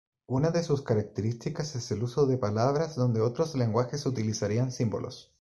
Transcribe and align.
Una 0.25 0.49
de 0.49 0.63
sus 0.63 0.81
características 0.81 1.75
es 1.75 1.91
el 1.91 2.01
uso 2.01 2.25
de 2.25 2.39
palabras 2.39 2.95
donde 2.95 3.21
otros 3.21 3.53
lenguajes 3.55 4.07
utilizarían 4.07 4.71
símbolos. 4.71 5.29